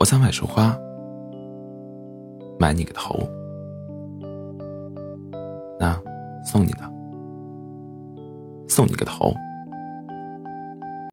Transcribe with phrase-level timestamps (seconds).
[0.00, 0.74] 我想买束花，
[2.58, 3.18] 买你个头。
[5.78, 5.94] 那
[6.42, 6.90] 送你的，
[8.66, 9.30] 送你个头。